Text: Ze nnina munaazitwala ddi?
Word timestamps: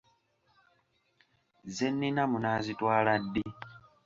Ze 1.75 1.87
nnina 1.91 2.23
munaazitwala 2.31 3.13
ddi? 3.23 3.43